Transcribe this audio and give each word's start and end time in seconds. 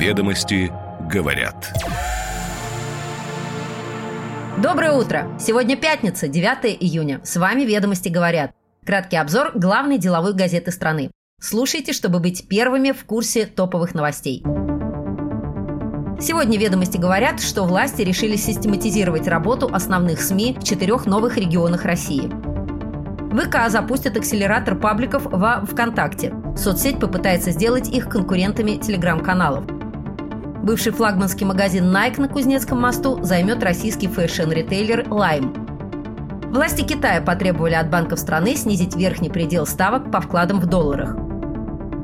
Ведомости 0.00 0.72
говорят. 1.12 1.74
Доброе 4.56 4.92
утро! 4.92 5.30
Сегодня 5.38 5.76
пятница, 5.76 6.26
9 6.26 6.78
июня. 6.80 7.20
С 7.22 7.36
вами 7.36 7.64
«Ведомости 7.64 8.08
говорят». 8.08 8.52
Краткий 8.86 9.18
обзор 9.18 9.52
главной 9.54 9.98
деловой 9.98 10.32
газеты 10.32 10.70
страны. 10.70 11.10
Слушайте, 11.38 11.92
чтобы 11.92 12.18
быть 12.18 12.48
первыми 12.48 12.92
в 12.92 13.04
курсе 13.04 13.44
топовых 13.44 13.94
новостей. 13.94 14.42
Сегодня 16.18 16.58
«Ведомости» 16.58 16.96
говорят, 16.96 17.38
что 17.42 17.64
власти 17.64 18.00
решили 18.00 18.36
систематизировать 18.36 19.28
работу 19.28 19.68
основных 19.70 20.22
СМИ 20.22 20.56
в 20.58 20.64
четырех 20.64 21.04
новых 21.04 21.36
регионах 21.36 21.84
России. 21.84 22.32
ВК 23.34 23.68
запустит 23.68 24.16
акселератор 24.16 24.76
пабликов 24.76 25.26
во 25.26 25.60
ВКонтакте. 25.66 26.32
Соцсеть 26.56 26.98
попытается 26.98 27.50
сделать 27.50 27.90
их 27.90 28.08
конкурентами 28.08 28.76
телеграм-каналов. 28.76 29.79
Бывший 30.62 30.92
флагманский 30.92 31.46
магазин 31.46 31.84
Nike 31.84 32.20
на 32.20 32.28
Кузнецком 32.28 32.80
мосту 32.80 33.22
займет 33.22 33.62
российский 33.62 34.08
фэшн-ритейлер 34.08 35.08
Lime. 35.08 36.50
Власти 36.50 36.82
Китая 36.82 37.22
потребовали 37.22 37.74
от 37.74 37.88
банков 37.90 38.18
страны 38.18 38.56
снизить 38.56 38.94
верхний 38.94 39.30
предел 39.30 39.64
ставок 39.64 40.10
по 40.10 40.20
вкладам 40.20 40.60
в 40.60 40.66
долларах. 40.66 41.16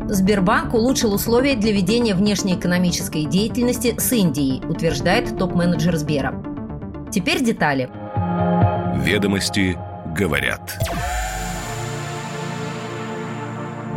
Сбербанк 0.09 0.73
улучшил 0.73 1.13
условия 1.13 1.57
для 1.57 1.73
ведения 1.73 2.15
внешнеэкономической 2.15 3.27
деятельности 3.27 3.95
с 3.99 4.13
Индией, 4.13 4.65
утверждает 4.67 5.37
топ-менеджер 5.37 5.97
Сбера. 5.97 6.35
Теперь 7.11 7.45
детали. 7.45 7.91
Ведомости 9.05 9.77
говорят. 10.17 10.79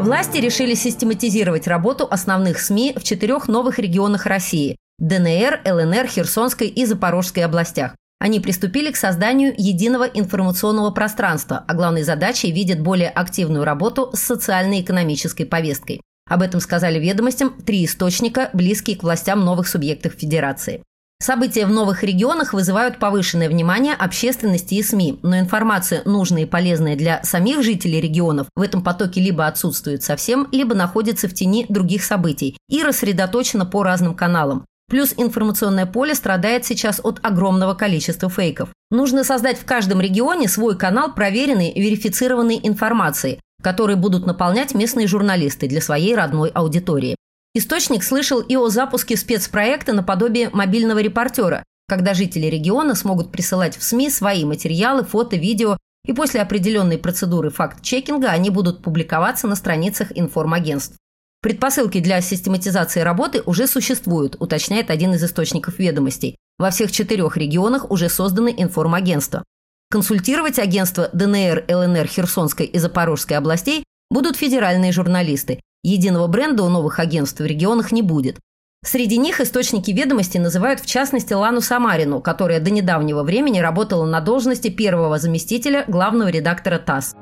Власти 0.02 0.38
решили 0.38 0.76
систематизировать 0.76 1.68
работу 1.68 2.08
основных 2.10 2.60
СМИ 2.60 2.94
в 2.96 3.04
четырех 3.04 3.50
новых 3.50 3.80
регионах 3.80 4.26
России– 4.26 4.78
ДНР, 5.00 5.62
ЛНР, 5.66 6.08
Херсонской 6.08 6.68
и 6.68 6.86
Запорожской 6.86 7.44
областях. 7.44 7.96
Они 8.18 8.40
приступили 8.40 8.92
к 8.92 8.96
созданию 8.96 9.54
единого 9.58 10.06
информационного 10.06 10.92
пространства, 10.92 11.66
а 11.68 11.74
главной 11.74 12.04
задачей 12.04 12.52
видят 12.52 12.80
более 12.80 13.10
активную 13.10 13.66
работу 13.66 14.10
с 14.14 14.20
социально-экономической 14.20 15.44
повесткой. 15.44 16.02
Об 16.30 16.44
этом 16.44 16.62
сказали 16.62 16.98
ведомостям 16.98 17.52
три 17.62 17.84
источника, 17.84 18.50
близкие 18.54 18.96
к 18.96 19.04
властям 19.04 19.44
новых 19.44 19.68
субъектов 19.68 20.14
Федерации. 20.14 20.82
События 21.22 21.66
в 21.66 21.70
новых 21.70 22.04
регионах 22.04 22.54
вызывают 22.54 22.98
повышенное 22.98 23.50
внимание 23.50 23.94
общественности 23.94 24.76
и 24.76 24.82
СМИ, 24.82 25.20
но 25.22 25.38
информация, 25.38 26.02
нужная 26.06 26.44
и 26.44 26.46
полезная 26.46 26.96
для 26.96 27.22
самих 27.24 27.62
жителей 27.62 28.00
регионов, 28.00 28.48
в 28.56 28.62
этом 28.62 28.82
потоке 28.82 29.20
либо 29.20 29.46
отсутствует 29.46 30.02
совсем, 30.02 30.48
либо 30.54 30.76
находится 30.76 31.28
в 31.28 31.34
тени 31.34 31.66
других 31.68 32.06
событий 32.06 32.58
и 32.70 32.82
рассредоточена 32.82 33.66
по 33.66 33.84
разным 33.84 34.16
каналам. 34.16 34.66
Плюс 34.90 35.14
информационное 35.18 35.86
поле 35.86 36.16
страдает 36.16 36.66
сейчас 36.66 37.02
от 37.04 37.20
огромного 37.22 37.74
количества 37.74 38.30
фейков. 38.30 38.70
Нужно 38.90 39.26
создать 39.26 39.60
в 39.60 39.66
каждом 39.66 40.00
регионе 40.00 40.48
свой 40.48 40.78
канал 40.78 41.14
проверенной, 41.14 41.74
верифицированной 41.76 42.62
информации, 42.64 43.40
который 43.62 43.98
будут 43.98 44.26
наполнять 44.26 44.74
местные 44.74 45.06
журналисты 45.06 45.68
для 45.68 45.82
своей 45.82 46.16
родной 46.16 46.50
аудитории. 46.50 47.18
Источник 47.56 48.04
слышал 48.04 48.42
и 48.42 48.56
о 48.56 48.70
запуске 48.70 49.18
спецпроекта 49.18 49.94
наподобие 49.94 50.50
мобильного 50.52 51.00
репортера, 51.00 51.64
когда 51.88 52.14
жители 52.14 52.46
региона 52.46 52.94
смогут 52.94 53.32
присылать 53.32 53.76
в 53.76 53.84
СМИ 53.84 54.12
свои 54.12 54.46
материалы, 54.46 55.04
фото, 55.04 55.36
видео, 55.36 55.78
и 56.06 56.14
после 56.14 56.42
определенной 56.42 57.00
процедуры 57.00 57.50
факт-чекинга 57.50 58.30
они 58.30 58.52
будут 58.52 58.84
публиковаться 58.84 59.48
на 59.48 59.56
страницах 59.56 60.12
информагентств. 60.16 60.96
Предпосылки 61.42 62.00
для 62.00 62.22
систематизации 62.22 63.00
работы 63.00 63.42
уже 63.46 63.66
существуют, 63.66 64.36
уточняет 64.40 64.92
один 64.92 65.14
из 65.14 65.24
источников 65.24 65.80
ведомостей. 65.80 66.36
Во 66.60 66.70
всех 66.70 66.92
четырех 66.92 67.38
регионах 67.38 67.90
уже 67.90 68.10
созданы 68.10 68.54
информагентства. 68.56 69.44
Консультировать 69.90 70.60
агентства 70.60 71.10
ДНР, 71.14 71.66
ЛНР, 71.68 72.08
Херсонской 72.08 72.68
и 72.68 72.78
Запорожской 72.78 73.38
областей 73.38 73.86
будут 74.12 74.36
федеральные 74.36 74.92
журналисты, 74.92 75.62
Единого 75.84 76.28
бренда 76.28 76.64
у 76.64 76.70
новых 76.70 77.00
агентств 77.00 77.40
в 77.40 77.46
регионах 77.46 77.92
не 77.92 78.02
будет. 78.02 78.38
Среди 78.84 79.18
них 79.18 79.42
источники 79.42 79.92
ведомости 79.92 80.38
называют 80.38 80.80
в 80.80 80.86
частности 80.86 81.34
Лану 81.34 81.62
Самарину, 81.62 82.22
которая 82.22 82.60
до 82.60 82.70
недавнего 82.70 83.24
времени 83.24 83.60
работала 83.60 84.06
на 84.06 84.22
должности 84.22 84.70
первого 84.70 85.20
заместителя 85.20 85.86
главного 85.88 86.30
редактора 86.30 86.80
ТАСС. 86.80 87.16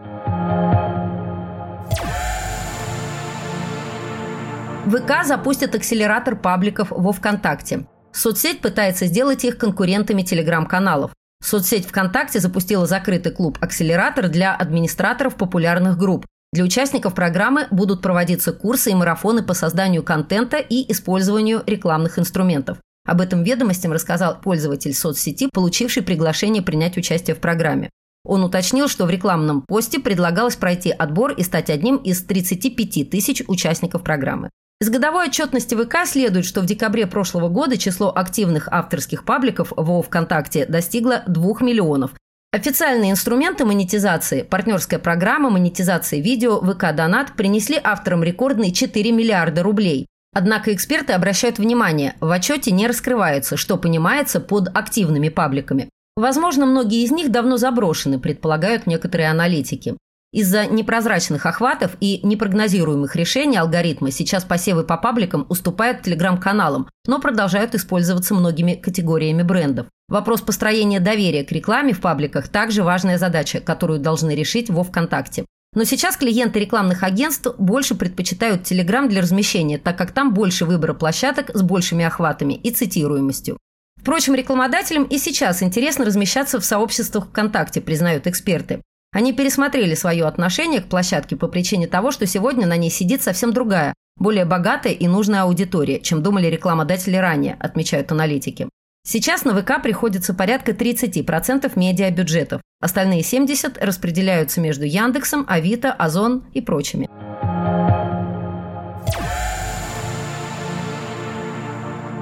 ВК 4.88 5.26
запустит 5.26 5.76
акселератор 5.76 6.36
пабликов 6.36 6.88
во 6.92 7.12
ВКонтакте. 7.12 7.88
Соцсеть 8.12 8.62
пытается 8.62 9.06
сделать 9.06 9.44
их 9.44 9.58
конкурентами 9.58 10.22
телеграм-каналов. 10.22 11.12
Соцсеть 11.44 11.86
ВКонтакте 11.86 12.40
запустила 12.40 12.88
закрытый 12.88 13.32
клуб 13.32 13.58
«Акселератор» 13.62 14.30
для 14.30 14.56
администраторов 14.56 15.36
популярных 15.36 15.98
групп, 15.98 16.26
для 16.54 16.64
участников 16.64 17.14
программы 17.14 17.68
будут 17.72 18.02
проводиться 18.02 18.54
курсы 18.54 18.92
и 18.92 18.96
марафоны 18.96 19.44
по 19.44 19.54
созданию 19.54 20.04
контента 20.04 20.58
и 20.58 20.92
использованию 20.92 21.62
рекламных 21.66 22.20
инструментов. 22.20 22.78
Об 23.06 23.22
этом 23.22 23.44
ведомостям 23.44 23.92
рассказал 23.92 24.40
пользователь 24.40 24.94
соцсети, 24.94 25.50
получивший 25.54 26.04
приглашение 26.04 26.62
принять 26.62 26.98
участие 26.98 27.36
в 27.36 27.40
программе. 27.40 27.90
Он 28.26 28.44
уточнил, 28.44 28.90
что 28.90 29.06
в 29.06 29.10
рекламном 29.10 29.62
посте 29.62 30.00
предлагалось 30.00 30.58
пройти 30.58 30.92
отбор 30.92 31.32
и 31.32 31.44
стать 31.44 31.70
одним 31.70 31.96
из 31.96 32.22
35 32.24 33.10
тысяч 33.10 33.42
участников 33.48 34.04
программы. 34.04 34.50
Из 34.82 34.90
годовой 34.90 35.28
отчетности 35.30 35.76
ВК 35.76 36.06
следует, 36.06 36.46
что 36.46 36.62
в 36.62 36.66
декабре 36.66 37.08
прошлого 37.08 37.50
года 37.50 37.78
число 37.78 38.12
активных 38.14 38.68
авторских 38.68 39.24
пабликов 39.24 39.74
во 39.76 40.02
ВКонтакте 40.02 40.66
достигло 40.66 41.24
2 41.26 41.62
миллионов, 41.62 42.12
Официальные 42.54 43.12
инструменты 43.12 43.66
монетизации, 43.66 44.42
партнерская 44.42 45.00
программа 45.00 45.50
монетизации 45.50 46.22
видео 46.22 46.62
ВК 46.62 46.96
Донат 46.96 47.34
принесли 47.36 47.80
авторам 47.84 48.24
рекордные 48.24 48.72
4 48.72 49.12
миллиарда 49.12 49.64
рублей. 49.64 50.08
Однако 50.34 50.74
эксперты 50.74 51.12
обращают 51.12 51.58
внимание, 51.60 52.16
в 52.22 52.32
отчете 52.32 52.72
не 52.72 52.88
раскрывается, 52.88 53.58
что 53.58 53.76
понимается 53.76 54.40
под 54.40 54.70
активными 54.76 55.28
пабликами. 55.28 55.90
Возможно, 56.16 56.66
многие 56.66 57.04
из 57.04 57.12
них 57.12 57.32
давно 57.32 57.58
заброшены, 57.58 58.18
предполагают 58.18 58.88
некоторые 58.88 59.30
аналитики. 59.30 59.98
Из-за 60.32 60.66
непрозрачных 60.68 61.46
охватов 61.46 61.98
и 62.00 62.22
непрогнозируемых 62.26 63.16
решений 63.16 63.58
алгоритмы 63.58 64.12
сейчас 64.12 64.46
посевы 64.46 64.84
по 64.84 64.98
пабликам 64.98 65.46
уступают 65.50 66.04
телеграм-каналам, 66.04 66.90
но 67.06 67.20
продолжают 67.20 67.76
использоваться 67.76 68.34
многими 68.34 68.74
категориями 68.74 69.44
брендов. 69.44 69.88
Вопрос 70.10 70.40
построения 70.40 71.02
доверия 71.02 71.44
к 71.44 71.52
рекламе 71.52 71.92
в 71.92 72.00
пабликах 72.00 72.48
также 72.48 72.82
важная 72.82 73.18
задача, 73.18 73.60
которую 73.60 74.00
должны 74.00 74.36
решить 74.36 74.70
во 74.70 74.86
ВКонтакте. 74.86 75.46
Но 75.76 75.84
сейчас 75.84 76.16
клиенты 76.16 76.60
рекламных 76.60 77.04
агентств 77.04 77.54
больше 77.58 77.94
предпочитают 77.94 78.62
Telegram 78.62 79.10
для 79.10 79.22
размещения, 79.22 79.78
так 79.78 79.98
как 79.98 80.14
там 80.14 80.34
больше 80.34 80.64
выбора 80.64 80.94
площадок 80.94 81.52
с 81.54 81.62
большими 81.62 82.06
охватами 82.06 82.54
и 82.54 82.72
цитируемостью. 82.72 83.58
Впрочем, 83.98 84.34
рекламодателям 84.34 85.04
и 85.04 85.18
сейчас 85.18 85.62
интересно 85.62 86.06
размещаться 86.06 86.62
в 86.62 86.66
сообществах 86.66 87.28
ВКонтакте, 87.28 87.82
признают 87.82 88.28
эксперты. 88.28 88.82
Они 89.12 89.34
пересмотрели 89.34 89.94
свое 89.94 90.26
отношение 90.26 90.80
к 90.80 90.88
площадке 90.88 91.36
по 91.36 91.50
причине 91.50 91.88
того, 91.88 92.12
что 92.12 92.26
сегодня 92.26 92.66
на 92.66 92.78
ней 92.78 92.90
сидит 92.90 93.24
совсем 93.24 93.52
другая, 93.52 93.94
более 94.18 94.46
богатая 94.46 94.94
и 94.94 95.06
нужная 95.08 95.42
аудитория, 95.42 96.00
чем 96.00 96.24
думали 96.24 96.48
рекламодатели 96.48 97.18
ранее, 97.18 97.58
отмечают 97.60 98.10
аналитики. 98.14 98.70
Сейчас 99.10 99.46
на 99.46 99.56
ВК 99.56 99.82
приходится 99.82 100.34
порядка 100.34 100.74
30% 100.74 101.72
медиабюджетов. 101.78 102.62
Остальные 102.82 103.22
70% 103.22 103.78
распределяются 103.80 104.60
между 104.60 104.84
Яндексом, 104.84 105.46
Авито, 105.48 105.94
Озон 105.94 106.44
и 106.54 106.60
прочими. 106.60 107.08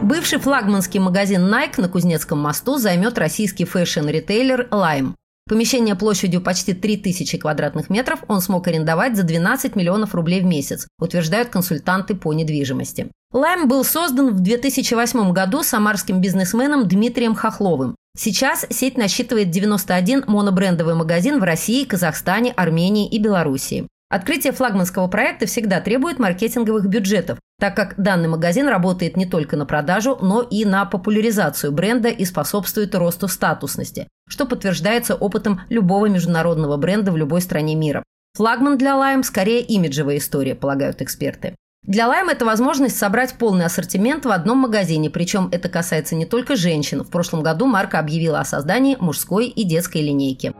Бывший 0.03 0.37
флагманский 0.37 0.99
магазин 0.99 1.51
Nike 1.51 1.81
на 1.81 1.89
Кузнецком 1.89 2.37
мосту 2.37 2.77
займет 2.77 3.17
российский 3.17 3.65
fashion-ритейлер 3.65 4.67
Lime. 4.69 5.15
Помещение 5.47 5.93
площадью 5.93 6.41
почти 6.41 6.73
3000 6.73 7.37
квадратных 7.37 7.91
метров 7.91 8.23
он 8.27 8.41
смог 8.41 8.67
арендовать 8.67 9.15
за 9.15 9.21
12 9.21 9.75
миллионов 9.75 10.15
рублей 10.15 10.41
в 10.41 10.45
месяц, 10.45 10.87
утверждают 10.99 11.49
консультанты 11.49 12.15
по 12.15 12.33
недвижимости. 12.33 13.11
Лайм 13.31 13.67
был 13.67 13.83
создан 13.83 14.33
в 14.33 14.39
2008 14.39 15.31
году 15.33 15.61
самарским 15.61 16.19
бизнесменом 16.19 16.87
Дмитрием 16.87 17.35
Хохловым. 17.35 17.95
Сейчас 18.17 18.65
сеть 18.71 18.97
насчитывает 18.97 19.51
91 19.51 20.23
монобрендовый 20.25 20.95
магазин 20.95 21.39
в 21.39 21.43
России, 21.43 21.83
Казахстане, 21.83 22.51
Армении 22.53 23.07
и 23.07 23.19
Белоруссии. 23.19 23.87
Открытие 24.15 24.53
флагманского 24.53 25.09
проекта 25.09 25.45
всегда 25.45 25.81
требует 25.81 26.19
маркетинговых 26.19 26.87
бюджетов, 26.87 27.37
так 27.59 27.75
как 27.75 27.95
данный 27.97 28.29
магазин 28.29 28.69
работает 28.69 29.17
не 29.17 29.25
только 29.25 29.57
на 29.57 29.65
продажу, 29.65 30.17
но 30.21 30.41
и 30.41 30.63
на 30.63 30.85
популяризацию 30.85 31.73
бренда 31.73 32.07
и 32.07 32.23
способствует 32.23 32.95
росту 32.95 33.27
статусности, 33.27 34.07
что 34.29 34.45
подтверждается 34.45 35.15
опытом 35.15 35.59
любого 35.67 36.05
международного 36.05 36.77
бренда 36.77 37.11
в 37.11 37.17
любой 37.17 37.41
стране 37.41 37.75
мира. 37.75 38.03
Флагман 38.35 38.77
для 38.77 38.91
Lime 38.91 39.23
скорее 39.23 39.59
имиджевая 39.59 40.15
история, 40.15 40.55
полагают 40.55 41.01
эксперты. 41.01 41.53
Для 41.83 42.05
Lime 42.05 42.31
это 42.31 42.45
возможность 42.45 42.97
собрать 42.97 43.33
полный 43.33 43.65
ассортимент 43.65 44.23
в 44.23 44.31
одном 44.31 44.59
магазине, 44.59 45.09
причем 45.09 45.49
это 45.51 45.67
касается 45.67 46.15
не 46.15 46.25
только 46.25 46.55
женщин. 46.55 47.03
В 47.03 47.09
прошлом 47.09 47.43
году 47.43 47.65
марка 47.65 47.99
объявила 47.99 48.39
о 48.39 48.45
создании 48.45 48.95
мужской 48.97 49.47
и 49.47 49.65
детской 49.65 50.01
линейки. 50.01 50.53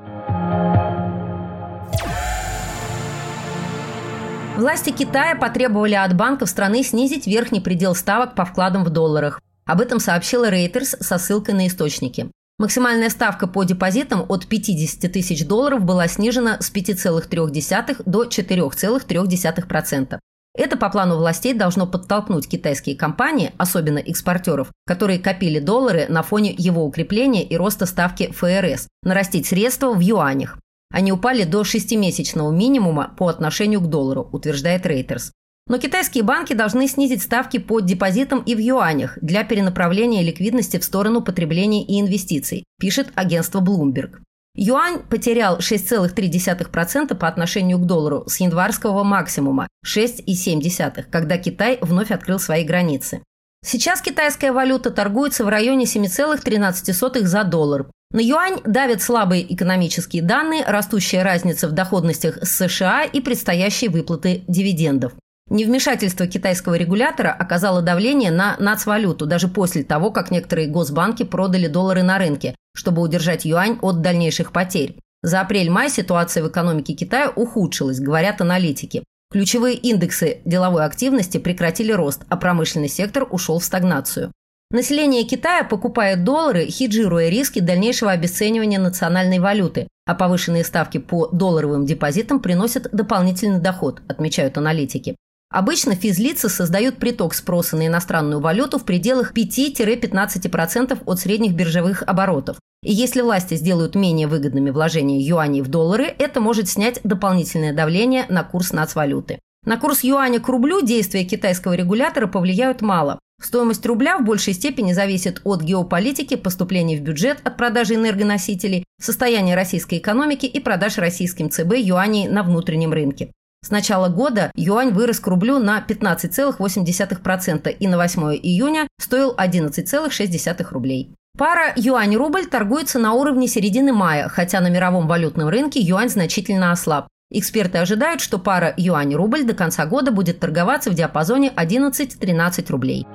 Власти 4.58 4.92
Китая 4.92 5.36
потребовали 5.36 5.96
от 5.96 6.16
банков 6.16 6.50
страны 6.50 6.82
снизить 6.82 7.28
верхний 7.28 7.60
предел 7.60 7.94
ставок 7.94 8.36
по 8.36 8.46
вкладам 8.46 8.86
в 8.86 8.90
долларах. 8.90 9.42
Об 9.66 9.82
этом 9.82 10.00
сообщила 10.00 10.50
Reuters 10.50 10.96
со 11.02 11.18
ссылкой 11.18 11.56
на 11.56 11.68
источники. 11.68 12.32
Максимальная 12.58 13.10
ставка 13.10 13.48
по 13.48 13.66
депозитам 13.66 14.26
от 14.30 14.48
50 14.48 15.12
тысяч 15.12 15.46
долларов 15.46 15.84
была 15.84 16.08
снижена 16.08 16.56
с 16.62 16.72
5,3 16.72 18.04
до 18.06 18.24
4,3%. 18.24 20.20
Это 20.58 20.78
по 20.78 20.90
плану 20.90 21.18
властей 21.18 21.54
должно 21.54 21.86
подтолкнуть 21.86 22.48
китайские 22.48 22.96
компании, 22.96 23.52
особенно 23.58 23.98
экспортеров, 23.98 24.72
которые 24.88 25.20
копили 25.20 25.60
доллары 25.60 26.06
на 26.08 26.24
фоне 26.24 26.56
его 26.58 26.86
укрепления 26.86 27.44
и 27.44 27.58
роста 27.58 27.86
ставки 27.86 28.32
ФРС, 28.32 28.88
нарастить 29.04 29.48
средства 29.48 29.94
в 29.94 30.00
юанях. 30.00 30.58
Они 30.96 31.12
упали 31.12 31.44
до 31.44 31.66
шестимесячного 31.66 32.54
минимума 32.54 33.14
по 33.18 33.28
отношению 33.28 33.82
к 33.82 33.90
доллару, 33.90 34.30
утверждает 34.32 34.86
Reuters. 34.86 35.32
Но 35.68 35.78
китайские 35.78 36.24
банки 36.24 36.54
должны 36.54 36.88
снизить 36.88 37.22
ставки 37.22 37.58
по 37.58 37.82
депозитам 37.82 38.40
и 38.40 38.56
в 38.56 38.60
юанях 38.60 39.20
для 39.22 39.44
перенаправления 39.44 40.24
ликвидности 40.24 40.80
в 40.80 40.86
сторону 40.86 41.22
потребления 41.22 41.84
и 41.84 42.00
инвестиций, 42.00 42.64
пишет 42.80 43.12
агентство 43.16 43.60
Bloomberg. 43.60 44.20
Юань 44.56 45.00
потерял 45.00 45.58
6,3% 45.58 47.14
по 47.14 47.28
отношению 47.28 47.80
к 47.80 47.86
доллару 47.86 48.24
с 48.28 48.40
январского 48.40 49.04
максимума 49.04 49.68
6,7%, 49.86 51.04
когда 51.12 51.38
Китай 51.38 51.78
вновь 51.82 52.12
открыл 52.12 52.40
свои 52.40 52.64
границы. 52.64 53.22
Сейчас 53.66 54.02
китайская 54.02 54.54
валюта 54.54 54.92
торгуется 54.92 55.44
в 55.44 55.50
районе 55.50 55.84
7,13 55.84 57.26
за 57.26 57.44
доллар. 57.44 57.90
На 58.16 58.22
юань 58.22 58.62
давят 58.64 59.02
слабые 59.02 59.54
экономические 59.54 60.22
данные, 60.22 60.64
растущая 60.66 61.22
разница 61.22 61.68
в 61.68 61.74
доходностях 61.74 62.38
с 62.42 62.50
США 62.50 63.04
и 63.04 63.20
предстоящие 63.20 63.90
выплаты 63.90 64.46
дивидендов. 64.48 65.12
Невмешательство 65.50 66.26
китайского 66.26 66.76
регулятора 66.76 67.36
оказало 67.38 67.82
давление 67.82 68.32
на 68.32 68.56
нацвалюту 68.58 69.26
даже 69.26 69.50
после 69.50 69.84
того, 69.84 70.12
как 70.12 70.32
некоторые 70.32 70.70
госбанки 70.70 71.24
продали 71.24 71.68
доллары 71.68 72.04
на 72.04 72.18
рынке, 72.18 72.56
чтобы 72.74 73.02
удержать 73.02 73.44
юань 73.44 73.80
от 73.82 74.00
дальнейших 74.00 74.54
потерь. 74.54 74.96
За 75.22 75.42
апрель-май 75.42 75.90
ситуация 75.90 76.42
в 76.42 76.48
экономике 76.48 76.94
Китая 76.94 77.34
ухудшилась, 77.36 78.00
говорят 78.00 78.40
аналитики. 78.40 79.04
Ключевые 79.30 79.76
индексы 79.76 80.38
деловой 80.46 80.86
активности 80.86 81.38
прекратили 81.38 81.92
рост, 81.92 82.22
а 82.30 82.38
промышленный 82.38 82.88
сектор 82.88 83.28
ушел 83.30 83.60
в 83.60 83.66
стагнацию. 83.66 84.32
Население 84.76 85.24
Китая 85.24 85.64
покупает 85.64 86.26
доллары, 86.26 86.66
хеджируя 86.66 87.30
риски 87.30 87.62
дальнейшего 87.62 88.12
обесценивания 88.12 88.78
национальной 88.78 89.40
валюты, 89.40 89.88
а 90.06 90.16
повышенные 90.16 90.66
ставки 90.66 90.98
по 90.98 91.28
долларовым 91.28 91.86
депозитам 91.86 92.42
приносят 92.42 92.90
дополнительный 92.92 93.62
доход, 93.62 94.02
отмечают 94.10 94.58
аналитики. 94.58 95.16
Обычно 95.50 95.96
физлицы 95.96 96.50
создают 96.50 96.98
приток 96.98 97.36
спроса 97.36 97.78
на 97.78 97.88
иностранную 97.88 98.42
валюту 98.42 98.78
в 98.78 98.84
пределах 98.84 99.32
5-15% 99.34 101.04
от 101.06 101.20
средних 101.22 101.54
биржевых 101.54 102.04
оборотов. 102.06 102.58
И 102.84 102.92
если 102.92 103.22
власти 103.22 103.54
сделают 103.54 103.96
менее 103.96 104.28
выгодными 104.28 104.72
вложения 104.72 105.22
юаней 105.22 105.62
в 105.62 105.70
доллары, 105.70 106.14
это 106.20 106.42
может 106.42 106.68
снять 106.68 107.00
дополнительное 107.06 107.72
давление 107.72 108.26
на 108.28 108.44
курс 108.44 108.74
нацвалюты. 108.74 109.40
На 109.66 109.78
курс 109.78 110.04
юаня 110.04 110.42
к 110.42 110.50
рублю 110.50 110.82
действия 110.82 111.24
китайского 111.24 111.76
регулятора 111.76 112.28
повлияют 112.28 112.82
мало. 112.82 113.20
Стоимость 113.42 113.86
рубля 113.86 114.18
в 114.18 114.24
большей 114.24 114.54
степени 114.54 114.94
зависит 114.94 115.42
от 115.44 115.62
геополитики, 115.62 116.36
поступлений 116.36 116.98
в 116.98 117.02
бюджет 117.02 117.40
от 117.44 117.58
продажи 117.58 117.96
энергоносителей, 117.96 118.86
состояния 119.00 119.56
российской 119.56 120.00
экономики 120.00 120.46
и 120.46 120.60
продаж 120.60 120.98
российским 120.98 121.50
ЦБ 121.50 121.74
юаней 121.78 122.28
на 122.28 122.44
внутреннем 122.44 122.94
рынке. 122.94 123.32
С 123.66 123.72
начала 123.72 124.10
года 124.10 124.52
юань 124.56 124.92
вырос 124.92 125.20
к 125.20 125.28
рублю 125.28 125.60
на 125.60 125.84
15,8% 125.88 127.72
и 127.72 127.88
на 127.88 127.98
8 127.98 128.22
июня 128.36 128.88
стоил 129.00 129.34
11,6 129.36 130.72
рублей. 130.72 131.12
Пара 131.38 131.74
юань-рубль 131.76 132.46
торгуется 132.46 132.98
на 132.98 133.14
уровне 133.14 133.48
середины 133.48 133.92
мая, 133.92 134.30
хотя 134.30 134.62
на 134.62 134.70
мировом 134.70 135.08
валютном 135.08 135.50
рынке 135.50 135.82
юань 135.82 136.10
значительно 136.10 136.72
ослаб. 136.72 137.08
Эксперты 137.32 137.80
ожидают, 137.80 138.22
что 138.22 138.38
пара 138.38 138.74
юань-рубль 138.78 139.44
до 139.44 139.54
конца 139.54 139.86
года 139.86 140.12
будет 140.12 140.40
торговаться 140.40 140.92
в 140.92 140.94
диапазоне 140.94 141.52
11-13 141.58 142.72
рублей. 142.72 143.06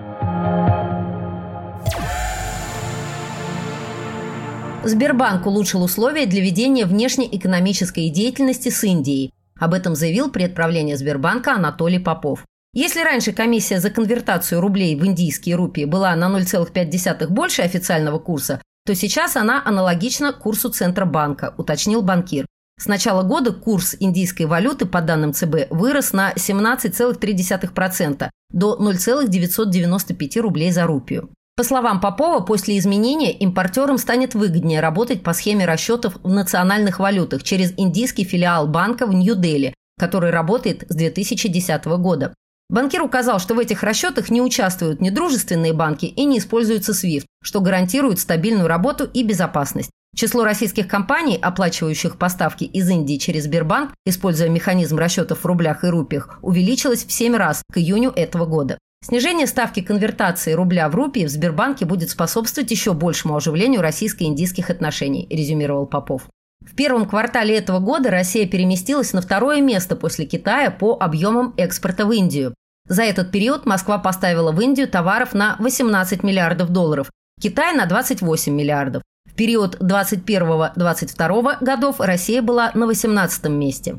Сбербанк 4.82 5.47
улучшил 5.47 5.82
условия 5.82 6.25
для 6.25 6.41
ведения 6.41 6.87
внешнеэкономической 6.87 8.09
деятельности 8.09 8.71
с 8.71 8.82
Индией. 8.82 9.35
Об 9.59 9.75
этом 9.75 9.94
заявил 9.94 10.31
при 10.31 10.44
отправлении 10.44 10.94
Сбербанка 10.94 11.53
Анатолий 11.53 11.99
Попов. 11.99 12.47
Если 12.73 13.03
раньше 13.03 13.32
комиссия 13.32 13.79
за 13.79 13.91
конвертацию 13.91 14.61
рублей 14.61 14.97
в 14.97 15.05
индийские 15.05 15.56
рупии 15.56 15.85
была 15.85 16.17
на 16.17 16.29
0,5 16.35 17.27
больше 17.27 17.61
официального 17.61 18.19
курса, 18.19 18.62
то 18.87 18.94
сейчас 18.94 19.37
она 19.37 19.62
аналогична 19.62 20.32
курсу 20.32 20.71
Центробанка, 20.71 21.55
уточнил 21.59 22.00
банкир. 22.00 22.47
С 22.79 22.87
начала 22.87 23.23
года 23.23 23.53
курс 23.53 23.94
индийской 24.00 24.47
валюты, 24.47 24.87
по 24.87 25.03
данным 25.03 25.35
ЦБ, 25.35 25.69
вырос 25.69 26.15
на 26.15 26.32
17,3% 26.32 28.31
до 28.50 28.77
0,995 28.77 30.37
рублей 30.38 30.71
за 30.71 30.87
рупию. 30.87 31.29
По 31.61 31.65
словам 31.65 32.01
Попова, 32.01 32.41
после 32.41 32.79
изменения 32.79 33.33
импортерам 33.33 33.99
станет 33.99 34.35
выгоднее 34.35 34.81
работать 34.81 35.23
по 35.23 35.35
схеме 35.35 35.67
расчетов 35.67 36.17
в 36.23 36.29
национальных 36.31 36.99
валютах 36.99 37.43
через 37.43 37.75
индийский 37.77 38.25
филиал 38.25 38.67
банка 38.67 39.05
в 39.07 39.12
Нью-Дели, 39.12 39.75
который 39.99 40.31
работает 40.31 40.87
с 40.89 40.95
2010 40.95 41.85
года. 41.99 42.33
Банкир 42.71 43.03
указал, 43.03 43.41
что 43.41 43.55
в 43.55 43.59
этих 43.59 43.83
расчетах 43.83 44.31
не 44.31 44.41
участвуют 44.41 45.03
недружественные 45.03 45.75
банки 45.75 46.07
и 46.07 46.25
не 46.25 46.39
используется 46.39 46.93
SWIFT, 46.93 47.27
что 47.43 47.61
гарантирует 47.61 48.21
стабильную 48.21 48.67
работу 48.67 49.05
и 49.05 49.23
безопасность. 49.23 49.91
Число 50.17 50.45
российских 50.45 50.89
компаний, 50.89 51.37
оплачивающих 51.37 52.17
поставки 52.17 52.65
из 52.65 52.89
Индии 52.89 53.19
через 53.19 53.45
Сбербанк, 53.45 53.91
используя 54.06 54.49
механизм 54.49 54.97
расчетов 54.97 55.41
в 55.41 55.47
рублях 55.47 55.85
и 55.85 55.89
рупиях, 55.89 56.39
увеличилось 56.41 57.05
в 57.05 57.13
7 57.13 57.37
раз 57.37 57.63
к 57.71 57.77
июню 57.77 58.15
этого 58.17 58.47
года. 58.47 58.79
Снижение 59.02 59.47
ставки 59.47 59.81
конвертации 59.81 60.52
рубля 60.52 60.88
в 60.91 60.94
рупии 60.94 61.25
в 61.25 61.31
Сбербанке 61.31 61.86
будет 61.86 62.10
способствовать 62.10 62.70
еще 62.70 62.93
большему 62.93 63.34
оживлению 63.34 63.81
российско-индийских 63.81 64.69
отношений, 64.69 65.27
резюмировал 65.31 65.86
Попов. 65.86 66.29
В 66.60 66.75
первом 66.77 67.08
квартале 67.08 67.56
этого 67.56 67.79
года 67.79 68.10
Россия 68.10 68.46
переместилась 68.46 69.15
на 69.15 69.22
второе 69.22 69.63
место 69.63 69.96
после 69.96 70.27
Китая 70.27 70.70
по 70.70 70.98
объемам 71.01 71.55
экспорта 71.56 72.05
в 72.05 72.13
Индию. 72.13 72.55
За 72.86 73.03
этот 73.03 73.31
период 73.31 73.65
Москва 73.65 73.98
поставила 73.98 74.53
в 74.53 74.60
Индию 74.60 74.86
товаров 74.86 75.32
на 75.32 75.56
18 75.60 76.22
миллиардов 76.22 76.69
долларов, 76.69 77.10
Китай 77.41 77.75
на 77.75 77.86
28 77.86 78.53
миллиардов. 78.53 79.03
В 79.25 79.34
период 79.34 79.81
21-22 79.81 81.65
годов 81.65 82.01
Россия 82.01 82.43
была 82.43 82.70
на 82.75 82.86
18 82.86 83.46
месте. 83.46 83.96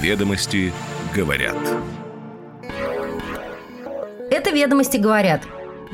Ведомости 0.00 0.72
говорят. 1.14 1.56
«Ведомости 4.52 4.96
говорят». 4.96 5.42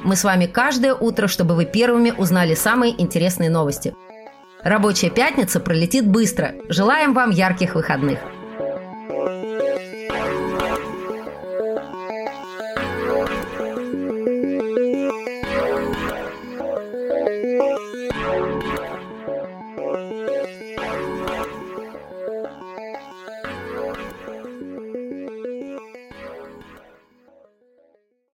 Мы 0.05 0.15
с 0.15 0.25
вами 0.25 0.47
каждое 0.47 0.95
утро, 0.95 1.27
чтобы 1.27 1.55
вы 1.55 1.65
первыми 1.65 2.13
узнали 2.17 2.55
самые 2.55 3.01
интересные 3.01 3.51
новости. 3.51 3.95
Рабочая 4.63 5.11
пятница 5.11 5.61
пролетит 5.61 6.07
быстро. 6.07 6.55
Желаем 6.69 7.15
вам 7.15 7.31
ярких 7.31 7.75
выходных. 7.75 8.19